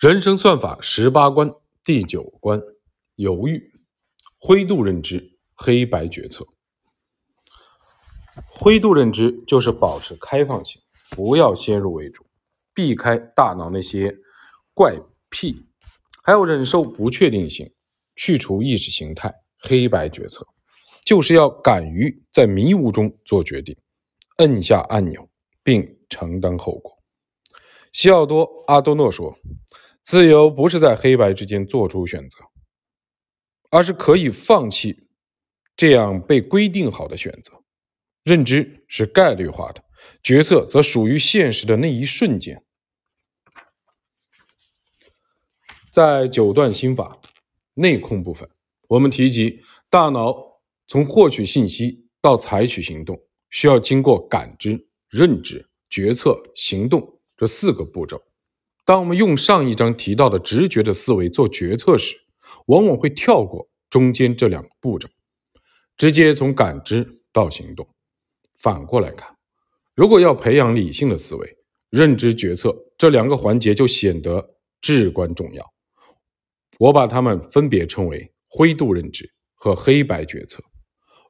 [0.00, 1.52] 人生算法十八关
[1.84, 2.58] 第九关：
[3.16, 3.70] 犹豫。
[4.38, 6.46] 灰度认知，黑白决策。
[8.48, 12.24] 灰度认知就是保持开放性，不要先入为主，
[12.72, 14.10] 避开大脑那些
[14.72, 15.66] 怪癖，
[16.22, 17.70] 还要忍受不确定性，
[18.16, 19.30] 去除意识形态。
[19.58, 20.46] 黑白决策
[21.04, 23.76] 就是要敢于在迷雾中做决定，
[24.38, 25.28] 摁下按钮
[25.62, 26.90] 并承担后果。
[27.92, 29.36] 西奥多·阿多诺说。
[30.02, 32.38] 自由不是在黑白之间做出选择，
[33.70, 35.08] 而是可以放弃
[35.76, 37.62] 这样被规定好的选择。
[38.24, 39.82] 认知是概率化的，
[40.22, 42.64] 决策则属于现实的那一瞬间。
[45.90, 47.20] 在九段心法
[47.74, 48.48] 内控部分，
[48.88, 58.22] 我们提及大脑从获取信息到采取行动，需要经过感知、认知、决策、行动这四个步骤。
[58.90, 62.16] 当我们用上一章提到的直觉的思维做决策时，
[62.66, 65.08] 往往会跳过中间这两个步骤，
[65.96, 67.88] 直接从感知到行动。
[68.58, 69.36] 反过来看，
[69.94, 71.56] 如果要培养理性的思维，
[71.90, 75.72] 认知决策这两个环节就显得至关重要。
[76.80, 80.64] 我把它们分别称为灰度认知和黑白决策。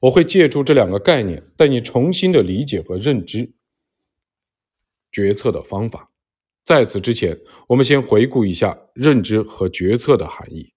[0.01, 3.53] 我会借助这两个概念，带你重新的理解和认知
[5.12, 6.09] 决策的方法。
[6.71, 10.73] 在此之前，我们先回顾一下认知和决策的含义。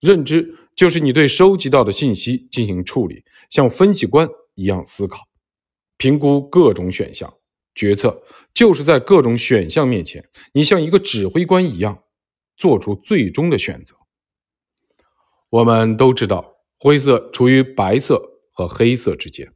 [0.00, 5.28] 认知就是你对收集到的信息进行处理，像分析官一样思考、
[5.98, 7.28] 评估各种选项；
[7.74, 8.22] 决策
[8.54, 12.04] 就是在各种选项面前，你像一个指挥官一样
[12.56, 13.96] 做出最终的选择。
[15.50, 19.52] 我们都知道，灰色处于白色和黑色之间。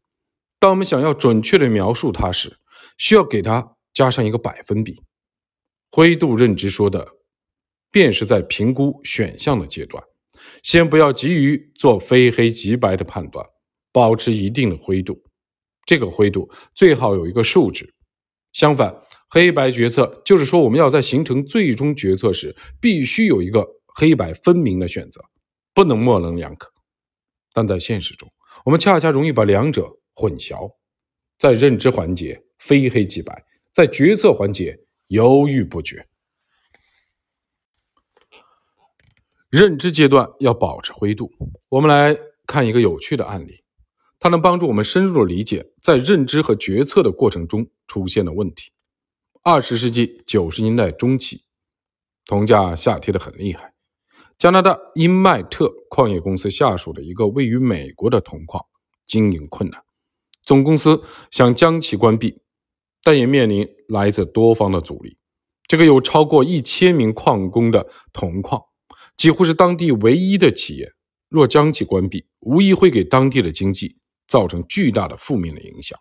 [0.61, 2.59] 当我们想要准确地描述它时，
[2.98, 5.01] 需要给它加上一个百分比。
[5.95, 7.07] 灰度认知说的，
[7.91, 10.03] 便是在评估选项的阶段，
[10.62, 13.47] 先不要急于做非黑即白的判断，
[13.93, 15.23] 保持一定的灰度。
[15.85, 17.92] 这个灰度最好有一个数值。
[18.52, 18.97] 相反，
[19.29, 25.20] 黑白决策就是说，我们要在形成最终决策时，必须有一个黑白分明的选择，
[25.75, 26.73] 不能模棱两可。
[27.52, 28.33] 但在现实中，
[28.64, 30.75] 我们恰恰容易把两者混淆，
[31.39, 33.45] 在认知环节非黑即白，
[33.75, 34.79] 在决策环节。
[35.12, 36.08] 犹豫不决，
[39.50, 41.30] 认知阶段要保持灰度。
[41.68, 43.62] 我们来看一个有趣的案例，
[44.18, 48.72] 它能帮助我们深入的理解在认知和决策的过程中出现的问题。
[49.42, 51.45] 二十世纪九十年代中期，
[52.24, 53.74] 铜价下跌的很厉害，
[54.39, 58.64] 加拿大英麦特矿业公司下属的一个位于美国的铜矿
[59.05, 59.84] 经营困难，
[60.42, 62.42] 总公司想将其关闭。
[63.02, 65.17] 但也面临来自多方的阻力。
[65.67, 68.61] 这个有超过一千名矿工的铜矿，
[69.17, 70.92] 几乎是当地唯一的企业。
[71.29, 73.96] 若将其关闭，无疑会给当地的经济
[74.29, 75.98] 造成巨大的负面的影响。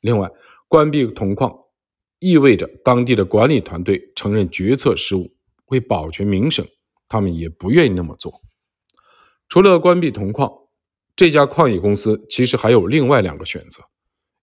[0.00, 0.28] 另外，
[0.66, 1.56] 关闭铜矿
[2.18, 5.32] 意味着当地的管理团队承认决策失误，
[5.66, 6.66] 为保全名声，
[7.08, 8.40] 他们也不愿意那么做。
[9.48, 10.52] 除了关闭铜矿，
[11.14, 13.84] 这家矿业公司其实还有另外两个选择：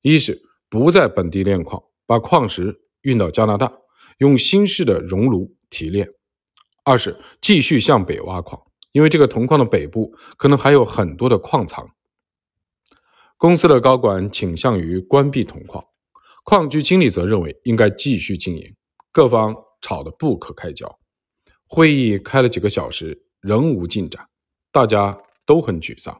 [0.01, 0.41] 一是。
[0.73, 3.71] 不在本地炼矿，把矿石运到加拿大，
[4.17, 6.07] 用新式的熔炉提炼；
[6.83, 8.59] 二是继续向北挖矿，
[8.91, 11.87] 因为这个铜矿的北部可能还有很多的矿藏。
[13.37, 15.85] 公司的高管倾向于关闭铜矿，
[16.43, 18.75] 矿区经理则认为应该继续经营。
[19.11, 20.97] 各方吵得不可开交，
[21.67, 24.27] 会议开了几个小时，仍无进展，
[24.71, 26.19] 大家都很沮丧。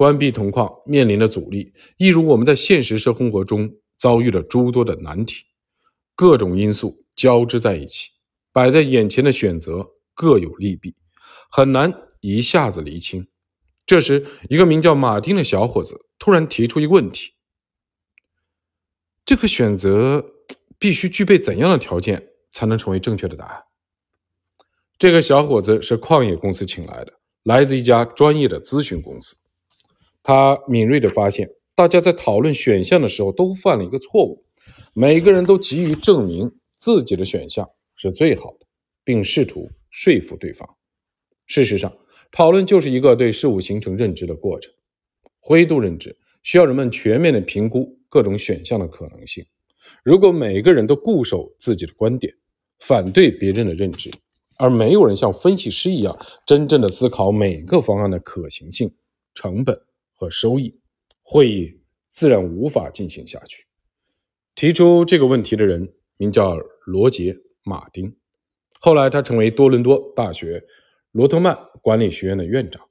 [0.00, 5.44] 关闭铜矿面临的阻力，一如我们在现实生活中遭遇了诸多的难题，
[6.16, 8.08] 各种因素交织在一起，
[8.50, 10.96] 摆在眼前的选择各有利弊，
[11.50, 13.28] 很难一下子厘清。
[13.84, 17.34] 这时，一个名叫马丁的小伙子突然提出一个问题：
[19.26, 20.24] 这个选择
[20.78, 23.64] 必须具备怎样的条件才能成为正确的答案？
[24.98, 27.12] 这个小伙子是矿业公司请来的，
[27.42, 29.36] 来自一家专业的咨询公司。
[30.22, 34.44] 他敏锐地发现，大家在讨论选项的时候都犯了一个错误，
[34.94, 38.66] 每个人都急于证明自己的选项是最好的，
[39.04, 40.68] 并试图说服对方。
[41.46, 41.96] 事实上，
[42.30, 44.72] 讨论就是一个对事物形成认知的过程。
[45.40, 49.44] 灰度认知需要人们全面地评估各种选项的可能性。
[50.04, 52.32] 如果每个人都固守自己的观点，
[52.80, 54.10] 反对别人的认知，
[54.58, 56.16] 而没有人像分析师一样
[56.46, 58.94] 真正的思考每个方案的可行性、
[59.34, 59.80] 成本。
[60.20, 60.78] 和收益，
[61.22, 61.80] 会议
[62.10, 63.64] 自然无法进行下去。
[64.54, 67.32] 提出这个问题的人名叫罗杰·
[67.64, 68.14] 马丁，
[68.80, 70.62] 后来他成为多伦多大学
[71.12, 72.86] 罗特曼管理学院的院长。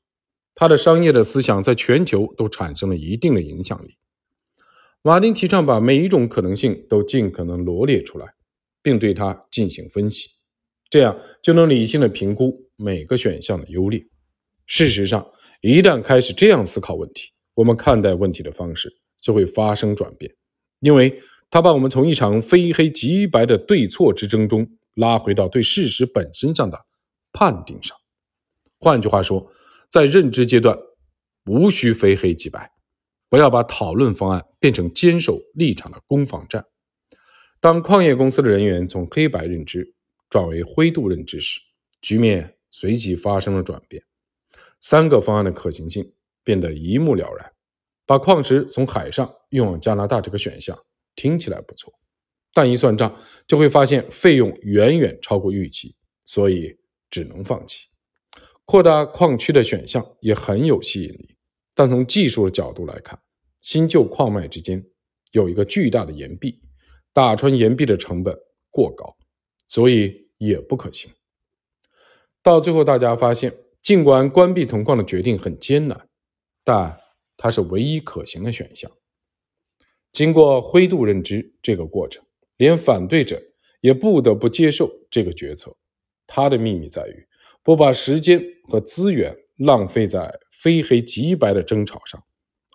[0.55, 3.95] 他的商业的思想在全球都产生了一定的影响力。
[5.03, 8.33] 马丁提倡把每一种可能性都尽可能罗列出来，
[8.81, 10.29] 并对它进行分析，
[10.89, 14.03] 这样就能理性的评估每个选项的优劣。
[14.65, 18.89] 事实上，一旦开始这样思考问题，我们看待问题的方式
[19.19, 20.33] 就会发生转变，
[20.79, 24.65] 因为他把我们从一场非黑即白的对错之争中
[24.95, 26.85] 拉回到对事实本身上的
[27.33, 27.97] 判定上。
[28.79, 29.51] 换句话说，
[29.89, 30.77] 在认知阶段，
[31.45, 32.71] 无需非黑即白。
[33.27, 36.65] 不要把讨论方案变成坚守立场的攻防战。
[37.59, 39.93] 当矿业公司的人员从黑白认知
[40.29, 41.59] 转为灰度认知时，
[42.01, 44.01] 局面随即发生了转变。
[44.79, 47.51] 三个方案的可行性变得一目了然。
[48.05, 50.77] 把矿石从海上运往加拿大这个选项
[51.15, 51.93] 听起来不错，
[52.53, 53.15] 但一算账
[53.45, 55.95] 就会发现费用远远超过预期，
[56.25, 56.75] 所以
[57.11, 57.87] 只能放弃。
[58.65, 61.35] 扩大矿区的选项也很有吸引力。
[61.75, 63.19] 但从技术的角度来看，
[63.59, 64.83] 新旧矿脉之间
[65.31, 66.61] 有一个巨大的岩壁，
[67.13, 68.35] 打穿岩壁的成本
[68.69, 69.15] 过高，
[69.67, 71.11] 所以也不可行。
[72.41, 73.55] 到最后，大家发现，
[73.89, 76.07] 尽管关闭铜矿的决定很艰难，
[76.63, 76.95] 但
[77.35, 78.91] 它是唯一可行的选项。
[80.11, 82.23] 经过灰度认知这个过程，
[82.57, 83.41] 连反对者
[83.81, 85.75] 也不得不接受这个决策。
[86.27, 87.27] 它的秘密在于
[87.63, 90.39] 不把时间和资源浪费在。
[90.51, 92.21] 非黑即白的争吵上，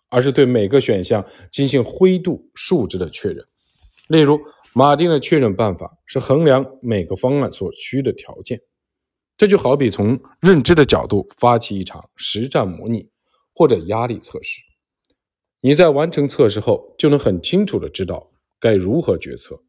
[0.08, 3.46] 而是对每个选项进行灰度数值的确认。
[4.08, 4.40] 例如，
[4.74, 8.60] 马丁的确认办法是衡量每个方案所需的条件。
[9.36, 13.10] 这就好比从认知的角度发起一场实战模拟
[13.54, 14.60] 或者压力测试。
[15.60, 19.62] 你在完成测试后，就能很清楚的知道该如何决策，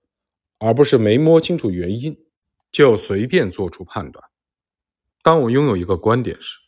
[0.60, 2.16] 而不是没摸清楚原因
[2.72, 4.24] 就随便做出判断。
[5.24, 6.60] 当我拥有一个观点时，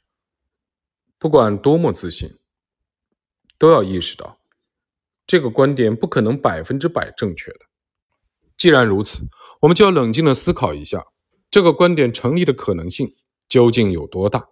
[1.19, 2.39] 不管多么自信，
[3.57, 4.39] 都要意识到，
[5.27, 7.59] 这个观点不可能百分之百正确的。
[8.55, 9.27] 既然如此，
[9.61, 11.05] 我们就要冷静的思考一下，
[11.49, 13.15] 这个观点成立的可能性
[13.47, 14.47] 究竟有多大？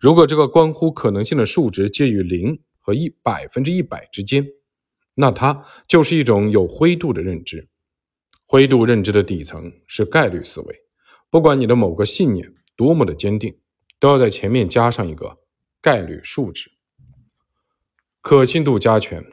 [0.00, 4.46] 如果这个关乎可能性的数值介于零和一百分之一百之间，
[5.14, 7.68] 那它就是一种有灰度的认知。
[8.46, 10.82] 灰度认知的底层是概率思维，
[11.30, 13.58] 不管你的某个信念多么的坚定，
[13.98, 15.38] 都要在前面加上一个。
[15.82, 16.70] 概率数值
[18.20, 19.24] 可信度加权。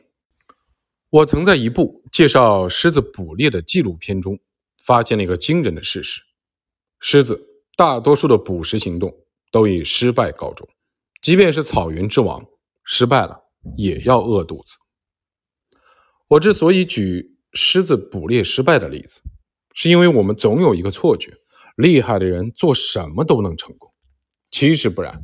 [1.10, 4.40] 我曾在一部介绍狮子捕猎的纪录片中
[4.82, 6.22] 发现了一个惊人的事实：
[7.00, 7.40] 狮子
[7.76, 9.16] 大多数的捕食行动
[9.52, 10.68] 都以失败告终，
[11.22, 12.46] 即便是草原之王，
[12.84, 13.40] 失败了
[13.78, 14.78] 也要饿肚子。
[16.28, 19.22] 我之所以举狮子捕猎失败的例子，
[19.74, 21.34] 是因为我们总有一个错觉：
[21.76, 23.92] 厉害的人做什么都能成功。
[24.52, 25.14] 其实不然。《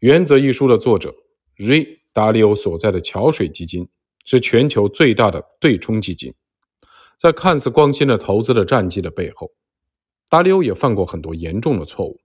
[0.00, 1.14] 原则》一书的作者
[1.56, 3.88] 瑞·达利欧所在的桥水基金
[4.24, 6.34] 是全球最大的对冲基金。
[7.18, 9.50] 在看似光鲜的投资的战绩的背后，
[10.28, 12.20] 达利欧也犯过很多严重的错误，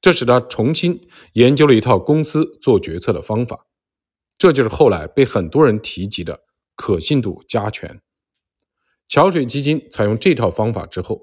[0.00, 3.66] 这使他重新研究了一套公司做决策的方法。
[4.36, 6.44] 这就是后来被很多人提及的
[6.74, 8.00] 可信度加权。
[9.08, 11.20] 桥水基金采用这套方法之后，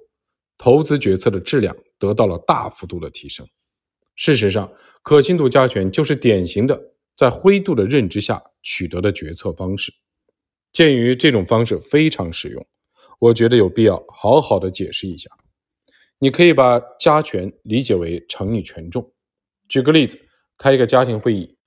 [0.57, 3.47] 投资决策的质量得到了大幅度的提升。
[4.15, 4.71] 事实上，
[5.03, 9.93] 可信度加权就是典型的在灰度的认知下取得的决策方式。
[10.71, 12.67] 鉴于这种方式非常实用，
[13.19, 15.29] 我觉得有必要好好的解释一下。
[16.19, 19.13] 你可以把加权理解为乘以权重。
[19.67, 20.19] 举个例子，
[20.57, 21.57] 开一个家庭会议，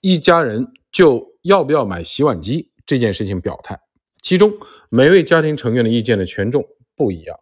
[0.00, 3.78] 一家人就要不要买洗碗机这件事情表态，
[4.22, 4.52] 其中
[4.90, 7.38] 每位家庭成员的意见的权重不一样。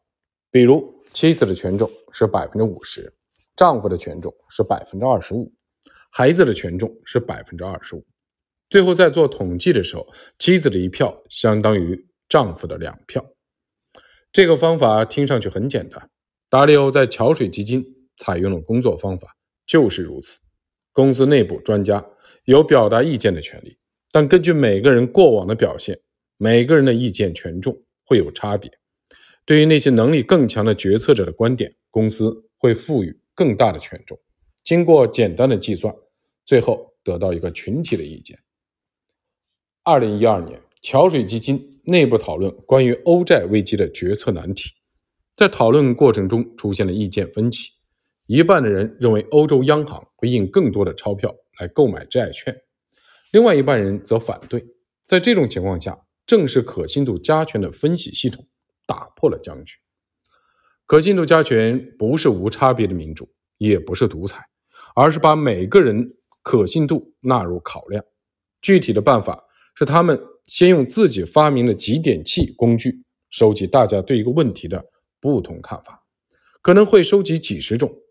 [0.51, 3.13] 比如，妻子的权重是百分之五十。
[3.55, 5.53] 丈夫的权重是百分之二十五，
[6.11, 8.05] 孩子的权重是百分之二十五。
[8.71, 10.07] 最后在做统计的时候，
[10.39, 13.23] 妻子的一票相当于丈夫的两票。
[14.33, 16.09] 这个方法听上去很简单，
[16.53, 17.83] 达利欧在桥水基金
[18.19, 19.35] 采用的工作方法
[19.67, 20.39] 就是如此。
[20.93, 22.05] 公司内部专家
[22.45, 23.79] 有表达意见的权利，
[24.11, 25.99] 但根据每个人过往的表现，
[26.37, 28.71] 每个人的意见权重会有差别。
[29.47, 33.19] 对于那些能力更强的决策者的观点，公司会赋予。
[33.35, 34.21] 更大的权重，
[34.63, 35.95] 经过简单的计算，
[36.45, 38.39] 最后得到一个群体的意见。
[39.85, 44.69] 二零一二年，桥水基金内部讨论关于欧债危机的决策难题，
[45.35, 47.73] 在讨论过程中出现了意见分歧。
[48.27, 52.63] 一半的人认为欧洲央行会印更多的钞票来购买债券，
[53.33, 54.65] 另外一半人则反对。
[55.07, 58.47] 在这种情况下，正是可信度加权的分析系统
[58.87, 59.77] 打破了僵局。
[60.87, 64.47] 可信度加权不是无差别的民主，也不是独裁，
[64.95, 68.05] 而是把每个人可信度纳入考量。
[68.61, 74.85] 具体的办法是，他们先用自己发明的几点器工具收集大家对一个问题的
[75.23, 76.03] 不同看法，
[76.61, 78.03] 可能会收集几十种，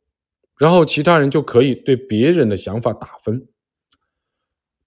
[0.58, 3.50] 然后其他人就可以对别人的想法打分。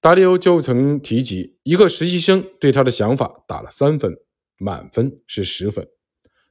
[0.00, 4.16] 达利欧就曾提及，一个实习生对他的想法打了三分，
[4.56, 5.86] 满分是十分。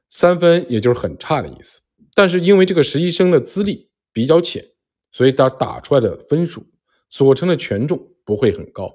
[0.08, 1.82] 三分也就是很差的意思，
[2.14, 4.64] 但是因为这个实习生的资历比较浅，
[5.10, 6.64] 所以他打出来的分数
[7.08, 8.92] 所称的权重不会很高。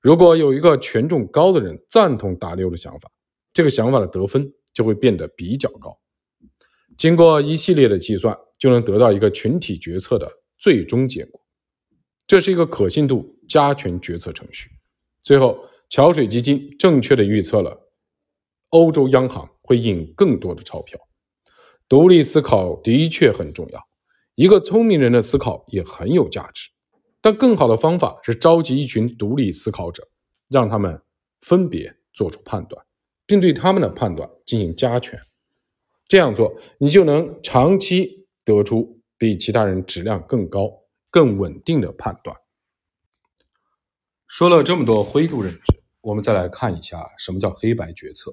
[0.00, 3.10] 如果有一个权重高的人赞同达利欧的想法，
[3.52, 5.98] 这个想法的得分就会变得比较高。
[6.98, 11.40] 经过一系列的计算，就能得到一个群体决策的最终结果。
[12.26, 14.68] 这是一个可信度加权决策程序。
[15.22, 17.90] 最后，桥水基金正确的预测了
[18.68, 19.48] 欧洲央行。
[19.68, 20.96] 会印更多的钞票。
[21.88, 23.80] 独立思考的确很重要，
[24.36, 26.70] 一个聪明人的思考也很有价值。
[27.20, 30.06] 但更好的方法是召集一群独立思考者，
[30.48, 31.02] 让他们
[31.40, 32.85] 分别做出判断，
[33.26, 35.20] 并对他们的判断进行加权。
[36.08, 42.36] 这样做，你就能长期得出比其他人质量更高、更稳定的判断。
[44.28, 48.32] 说了这么多灰度认知，我们再来看一下什么叫黑白决策。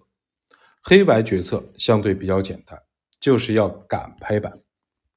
[0.83, 2.79] 黑白决策相对比较简单，
[3.19, 4.53] 就是要敢拍板，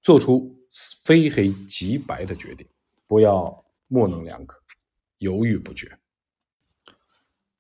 [0.03, 0.57] 做出
[1.05, 2.67] 非黑即白的决定，
[3.07, 4.63] 不要模棱两可、
[5.19, 5.99] 犹豫不决。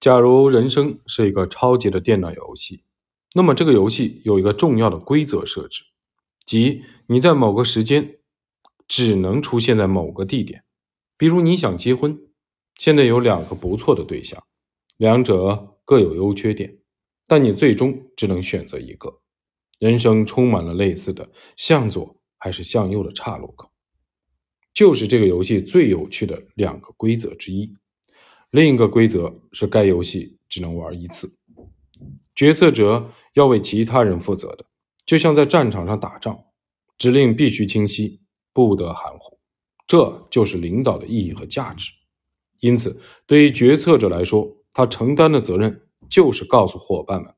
[0.06, 2.84] 假如人生是一个超级的电脑游戏，
[3.34, 5.82] 那么这个游戏有一个重要的规则设置，
[6.44, 8.18] 即你在某个时间
[8.86, 10.62] 只能出现在某个地点。
[11.16, 12.20] 比如你想结婚，
[12.76, 14.40] 现在有两个不错的对象，
[14.96, 16.78] 两者各有优缺点。
[17.26, 19.22] 但你最终只能选择一个。
[19.80, 23.72] 人生充满了类似的向左还是向右的岔路口，
[24.72, 27.74] 就是这个游戏最有趣的两个规则之一。
[28.50, 31.38] 另一个规则是该游戏只能玩一次，
[32.34, 34.64] 决策者要为其他人负责的，
[35.04, 36.38] 就像在战场上打仗，
[36.98, 38.20] 指令必须清晰，
[38.52, 39.38] 不得含糊。
[39.86, 41.92] 这就是领导的意义和价值。
[42.60, 45.82] 因此，对于决策者来说，他承担的责任。
[46.08, 47.34] 就是告诉伙伴们，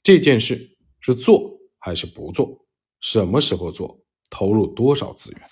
[0.00, 2.64] 这件事是做还是不做，
[3.00, 4.00] 什么时候做，
[4.30, 5.42] 投入多少资源。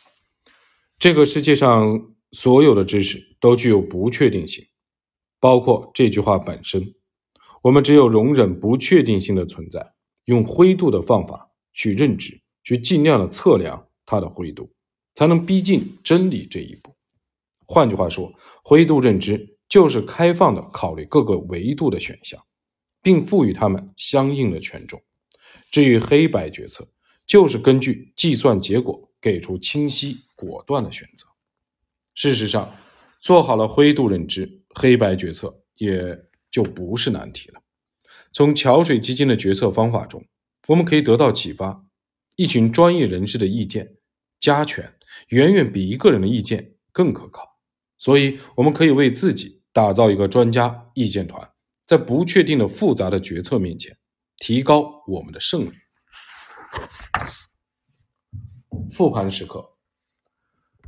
[0.96, 4.64] 这个世界上所有的知识都具有不确定性，
[5.40, 6.94] 包括这句话本身。
[7.62, 9.94] 我们只有容忍不确定性的存在，
[10.26, 14.70] 用灰度的方法去认知，去尽量的测量它的灰度，
[15.14, 16.94] 才能逼近真理这一步。
[17.66, 18.32] 换句话说，
[18.62, 22.40] 灰度认知就是开放的考虑各个维度的选项。
[23.02, 25.02] 并赋予他们相应的权重。
[25.70, 26.86] 至于黑白决策，
[27.26, 31.26] 就是根据计算结果给出清晰果断的选择。
[32.14, 32.74] 事实上，
[33.20, 37.60] 做好了灰度认知，黑白决策也就不是难题了。
[38.32, 40.24] 从桥水基金的决策方法中，
[40.68, 41.84] 我们可以得到启发：
[42.36, 43.96] 一群专业人士的意见
[44.38, 44.94] 加权，
[45.28, 47.58] 远远比一个人的意见更可靠。
[47.98, 51.50] 所以，我们可以为自己打造一个专家意见团。
[51.84, 53.98] 在不确定的复杂的决策面前，
[54.36, 55.72] 提高我们的胜率。
[58.92, 59.76] 复盘时刻，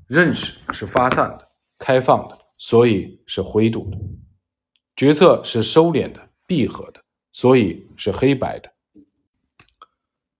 [0.06, 3.98] 认识是发散的、开放的，所以是灰度的；
[4.94, 7.02] 决策是收敛的、闭合的，
[7.32, 8.72] 所以是黑白的。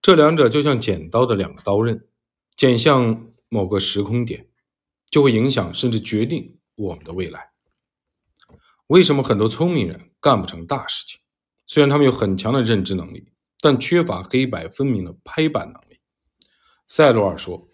[0.01, 2.07] 这两者就像剪刀的两个刀刃，
[2.55, 4.47] 剪向某个时空点，
[5.11, 7.51] 就会影响甚至决定我们的未来。
[8.87, 10.11] 为什么很多聪明人？
[10.21, 11.19] 干不成大事情。
[11.67, 15.99] 虽然他们有很强的认知能力，但缺乏黑白分明的拍板能力。
[16.87, 17.67] 塞罗尔说：“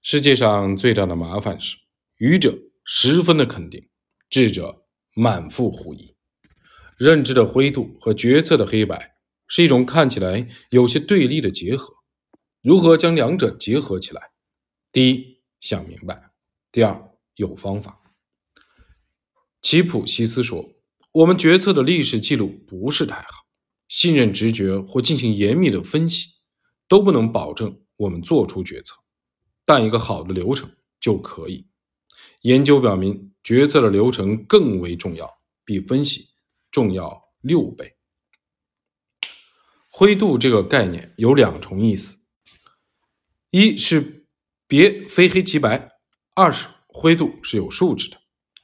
[0.00, 1.76] 世界上最大的麻烦是，
[2.16, 3.88] 愚者十分的肯定，
[4.30, 6.16] 智者满腹狐疑。
[6.96, 11.92] 认知的灰度和决策的黑白是一种看起来有些对立的结合。
[12.62, 14.30] 如何将两者结合起来？
[14.92, 16.14] 第一，想明白；
[16.72, 18.00] 第二，有方法。”
[19.60, 20.72] 齐普西斯说。
[21.12, 23.44] 我们决策的历史记录不是太好，
[23.88, 26.28] 信任直觉或进行严密的分析
[26.86, 28.94] 都不能保证我们做出决策，
[29.64, 30.70] 但一个好的流程
[31.00, 31.66] 就可以。
[32.42, 36.28] 研究表明，决策的流程更为重要，比分析
[36.70, 37.96] 重要六倍。
[39.88, 42.20] 灰度这个概念有两重意思：
[43.50, 44.26] 一是
[44.66, 45.90] 别非黑即白；
[46.34, 48.18] 二是灰度是有数值的，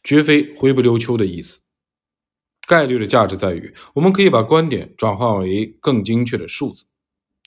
[0.04, 1.72] 绝非灰不溜秋的意思。
[2.66, 6.86] 概率的价值在于，我们可以把观点转化为更精确的数字。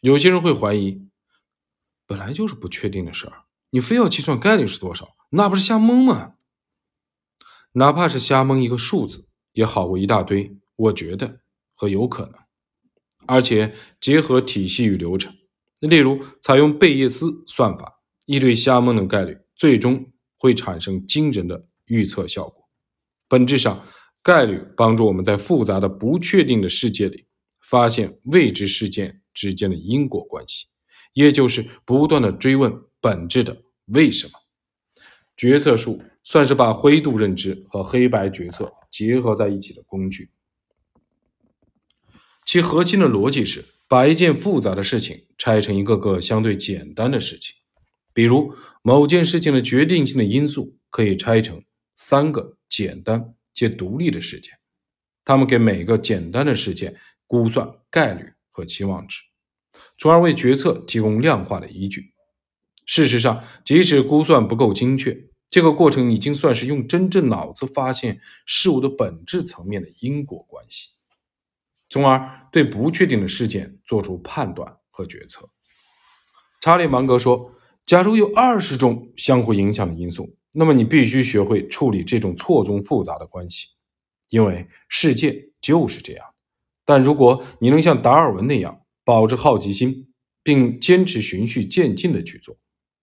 [0.01, 1.05] 有些人会怀疑，
[2.05, 6.35] 本来就是不确定的事儿，你非要计算概率是多少，那不是瞎蒙吗？
[7.73, 10.57] 哪怕是瞎蒙一个数字，也好过一大堆。
[10.75, 11.41] 我觉得
[11.75, 12.33] 和有可能，
[13.25, 15.33] 而且结合体系与流程，
[15.79, 22.69] 例如采用贝叶斯算法，一对瞎蒙的概率，最终会产生惊人的预测效果。
[23.27, 23.85] 本质上，
[24.23, 27.25] 概率帮助我们在复杂的不确定的世界里，
[27.61, 30.67] 发现未知事件之间的因果关系，
[31.13, 34.33] 也就是不断的追问本质的为什么。
[35.35, 40.29] 决策树算是把灰度认知和黑白决策结合在一起的工具。
[42.45, 47.55] 其核心的逻辑是把一件复杂的事情拆成一个个相对简单的事情，
[48.13, 51.63] 比如某件事情的决定性的因素可以拆成
[51.95, 54.53] 三个简单且独立的事件，
[55.25, 56.95] 他们给每个简单的事件
[57.25, 59.23] 估算概率和期望值，
[59.97, 62.13] 从而为决策提供量化的依据。
[62.85, 70.89] 事实上，即使估算不够精确，这个过程已经算是用真正脑子发现事物的本质层面的因果关系。
[71.89, 75.49] 从而对不确定的事件做出判断和决策。
[76.61, 77.51] 查理芒格说
[77.83, 83.69] ：“假如有二十种相互影响的因素，那么你必须学会处理这种错综复杂的关系，
[84.29, 86.25] 因为世界就是这样。
[86.85, 90.13] 但如果你能像达尔文那样保持好奇心，
[90.43, 92.55] 并坚持循序渐进的去做，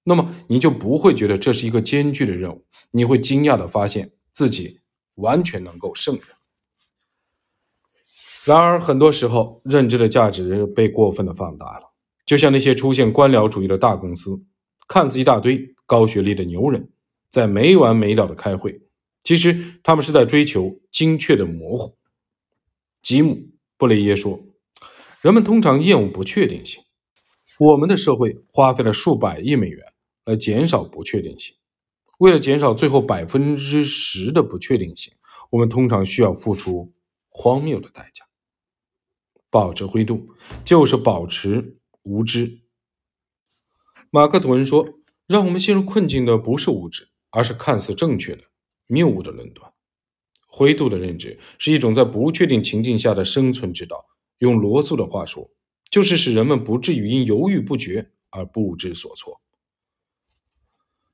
[0.08, 2.64] 那么你就不会觉得这是一个艰巨的任务。
[2.92, 4.78] 你会惊讶的发现自己
[5.16, 6.24] 完全能够胜任。”
[8.46, 11.92] 然而，很多时候，认知的价值被过分的放大了。
[12.24, 14.44] 就像那些出现官僚主义的大公司，
[14.86, 16.88] 看似一大堆高学历的牛人，
[17.28, 18.80] 在没完没了的开会，
[19.24, 21.96] 其实他们是在追求精确的模糊。
[23.02, 23.34] 吉姆·
[23.76, 24.40] 布雷耶说
[25.22, 26.84] ：“人们通常厌恶不确定性。
[27.58, 29.92] 我们的社会花费了数百亿美元
[30.26, 31.56] 来减少不确定性。
[32.18, 35.14] 为了减少最后百分之十的不确定性，
[35.50, 36.92] 我们通常需要付出
[37.30, 38.26] 荒谬的代价。”
[39.48, 40.28] 保持灰度，
[40.64, 42.60] 就是保持无知。
[44.10, 48.42] 马克吐温说：“让我们陷入困境的不是无知，而是看似正确的
[48.88, 49.72] 谬误的论断。”
[50.48, 54.06] 灰度的认知是一种在不确定情境下的生存之道。
[54.38, 55.50] 用罗素的话说，
[55.90, 59.40] 就是使人们不至于因犹豫不决而不知所措。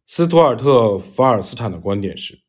[0.04, 2.42] 斯图尔特·法尔斯坦的观点是：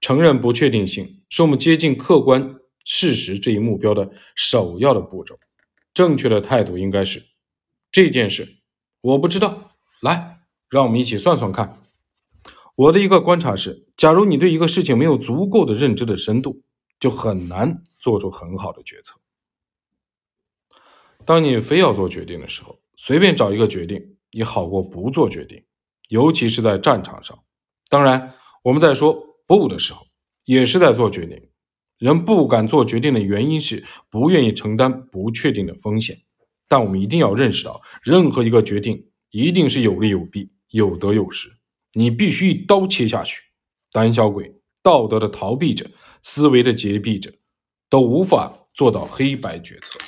[0.00, 2.56] 承认不确定性是我们接近客观。
[2.82, 5.38] 事实这一目标的首要的步骤，
[5.92, 7.22] 正确的态度应该是：
[7.92, 8.56] 这件事
[9.02, 9.76] 我不知道。
[10.00, 11.80] 来，让我们一起算算看。
[12.74, 16.62] 我的一个观察是，假如你对一个事情没有足够的认知的深度，
[16.98, 19.20] 就很难做出很好的决策。
[21.26, 25.62] 当你非要做决定的时候，随便找一个决定也好过不做决定，
[26.10, 27.38] 尤其是在战场上。
[27.88, 30.06] 当然，我们在说不的时候，
[30.44, 31.48] 也是在做决定。
[31.98, 36.18] 人不敢做决定的原因是不愿意承担不确定的风险，
[36.66, 41.48] 但我们一定要认识到，任何一个决定一定是有利有弊、有得有失。
[41.92, 43.42] 你必须一刀切下去。
[43.92, 45.88] 胆小鬼、道德的逃避者、
[46.22, 47.32] 思维的洁癖者，
[47.88, 49.98] 都无法做到黑白决策。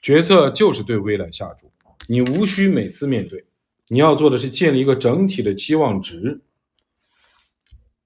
[0.00, 1.70] 决策就是对未来下注，
[2.06, 3.44] 你无需每次面对，
[3.92, 6.42] 你要做的是建立一个整体的期望值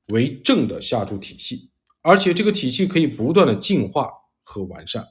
[0.07, 1.71] 为正的下注体系。
[2.01, 4.11] 而且这个体系可以不断的进化
[4.43, 5.09] 和完善。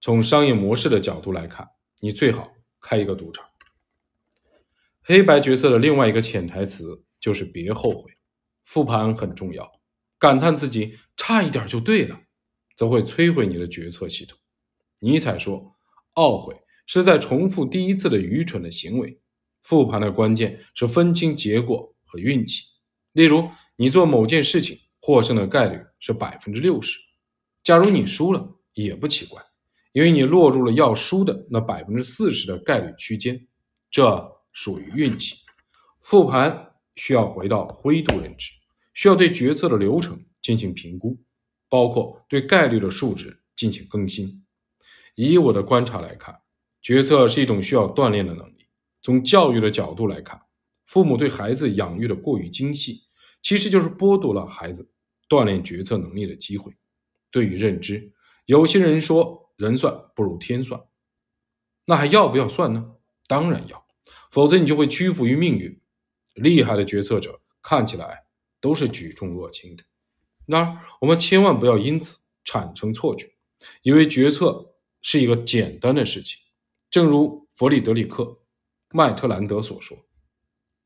[0.00, 1.68] 从商业模式的角度来看，
[2.00, 3.44] 你最好开一个赌场。
[5.02, 8.12] 黑白决策的另外一个潜台词就是别后悔。
[8.64, 9.80] 复盘很重要，
[10.18, 12.20] 感叹自己差一点就对了，
[12.76, 14.36] 则会摧毁你的决策系统。
[14.98, 15.76] 尼采说，
[16.14, 19.20] 懊悔是在重复第一次的愚蠢的行为。
[19.64, 22.62] 复盘的关键是分清结果和运气。
[23.12, 24.78] 例如，你做某件事情。
[25.06, 26.98] 获胜的概率是百分之六十。
[27.62, 29.42] 假如你输了，也不奇怪，
[29.92, 33.46] 因为你落入了要输的那百分之四十的概率区间，
[33.90, 35.36] 这属于运气。
[36.00, 38.48] 复盘需要回到灰度认知，
[38.94, 41.22] 需要对决策的流程进行评估，
[41.68, 44.46] 包括对概率的数值进行更新。
[45.16, 46.40] 以我的观察来看，
[46.80, 48.53] 决策是一种需要锻炼的能力。
[49.04, 50.40] 从教育的角度来看，
[50.86, 53.02] 父母对孩子养育的过于精细，
[53.42, 54.90] 其实就是剥夺了孩子。
[55.26, 56.72] 锻炼决策能力的机会。
[57.30, 58.12] 对于认知，
[58.44, 60.80] 有些人说人算不如天算，
[61.86, 62.94] 那还要不要算呢？
[63.26, 63.86] 当然要，
[64.30, 65.80] 否则你就会屈服于命运。
[66.34, 68.24] 厉害的决策者看起来
[68.60, 69.84] 都是举重若轻的。
[70.46, 73.32] 然而，我们千万不要因此产生错觉，
[73.82, 76.38] 以为决策是一个简单的事情。
[76.90, 78.22] 正如弗里德里克·
[78.96, 80.06] 麦特兰德所说：“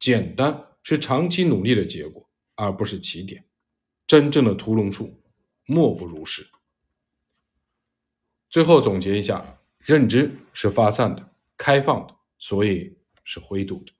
[0.00, 3.44] 简单是长期努力的结果，而不是起点。
[4.06, 5.22] 真正的屠龙术，
[5.66, 6.48] 莫不如是。”
[8.48, 13.92] 最后总结一下：认知是发散的、开放的，所以是灰度的；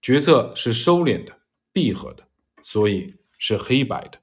[0.00, 2.28] 决策是收敛的、闭合的，
[2.64, 4.20] 所以是黑白的。